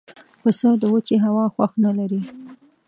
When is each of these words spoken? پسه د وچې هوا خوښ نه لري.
پسه 0.41 0.69
د 0.81 0.83
وچې 0.93 1.15
هوا 1.25 1.45
خوښ 1.53 1.71
نه 1.85 1.91
لري. 1.97 2.21